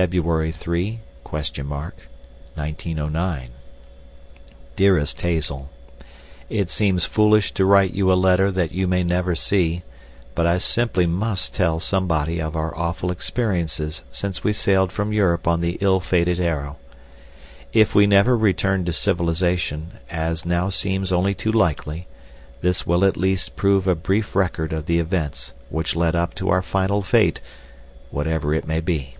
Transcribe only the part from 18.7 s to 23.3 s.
to civilization, as now seems only too likely, this will at